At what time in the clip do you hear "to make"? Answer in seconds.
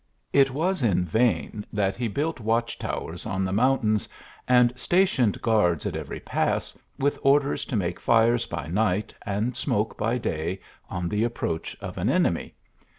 7.65-7.99